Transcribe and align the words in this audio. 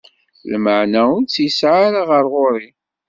Lmeεna 0.51 1.01
ur 1.15 1.21
tt-yesεi 1.23 1.85
ɣer 2.09 2.23
ɣur-i. 2.31 2.67